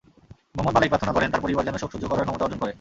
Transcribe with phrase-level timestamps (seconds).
[0.57, 2.69] মোহাম্মদ মালেক প্রার্থনা করেন, তার পরিবার যেন শোক সহ্য করার ক্ষমতা অর্জন করে।